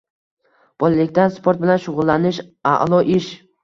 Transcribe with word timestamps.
Bolalikdan 0.85 1.31
sport 1.37 1.63
bilan 1.69 1.85
shug‘ullanish– 1.87 2.45
aʼlo 2.77 3.09
ish. 3.23 3.35